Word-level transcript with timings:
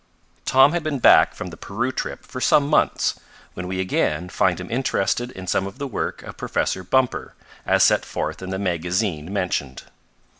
Tom 0.45 0.71
had 0.73 0.81
been 0.81 0.97
back 0.97 1.35
from 1.35 1.49
the 1.51 1.57
Peru 1.57 1.91
trip 1.91 2.25
for 2.25 2.41
some 2.41 2.67
months, 2.67 3.19
when 3.53 3.67
we 3.67 3.79
again 3.79 4.29
find 4.29 4.59
him 4.59 4.71
interested 4.71 5.29
in 5.33 5.45
some 5.45 5.67
of 5.67 5.77
the 5.77 5.85
work 5.85 6.23
of 6.23 6.37
Professor 6.37 6.83
Bumper, 6.83 7.35
as 7.67 7.83
set 7.83 8.03
forth 8.03 8.41
in 8.41 8.49
the 8.49 8.57
magazine 8.57 9.31
mentioned. 9.31 9.83